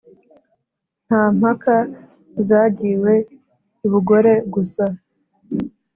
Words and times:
nta 1.07 1.23
mpaka 1.37 1.75
zagiwe 2.47 3.13
i 3.85 3.87
bugore-gusa 3.91 4.85